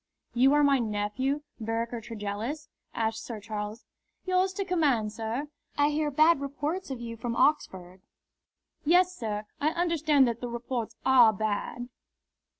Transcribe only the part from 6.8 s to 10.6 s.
of you from Oxford." "Yes, sir, I understand that the